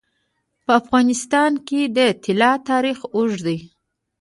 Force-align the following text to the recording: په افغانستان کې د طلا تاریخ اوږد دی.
په 0.65 0.71
افغانستان 0.81 1.51
کې 1.67 1.81
د 1.97 1.99
طلا 2.23 2.51
تاریخ 2.69 2.97
اوږد 3.15 3.39
دی. 3.47 3.57